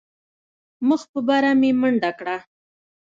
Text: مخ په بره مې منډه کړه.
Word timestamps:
مخ 0.87 1.01
په 1.11 1.19
بره 1.27 1.51
مې 1.59 1.71
منډه 1.81 2.11
کړه. 2.19 2.37